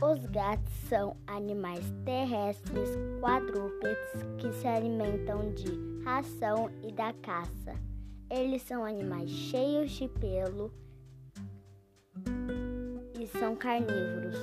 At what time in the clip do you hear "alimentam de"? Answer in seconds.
4.68-6.04